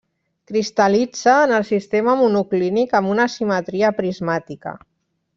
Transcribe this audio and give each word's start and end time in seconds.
Cristal·litza 0.51 1.33
en 1.41 1.51
el 1.57 1.65
sistema 1.67 2.15
monoclínic 2.21 2.95
amb 3.01 3.11
una 3.15 3.27
simetria 3.37 3.93
prismàtica. 3.99 4.73